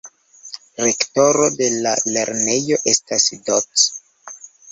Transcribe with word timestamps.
Rektoro 0.83 1.49
de 1.59 1.67
la 1.83 1.91
lernejo 2.17 2.81
estas 2.95 3.29
Doc. 3.51 3.85